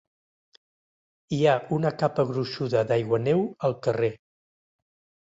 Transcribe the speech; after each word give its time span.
Hi 1.37 1.39
ha 1.45 1.53
una 1.79 1.93
capa 2.05 2.27
gruixuda 2.33 2.85
d'aiguaneu 2.91 3.47
al 3.71 3.81
carrer. 3.89 4.15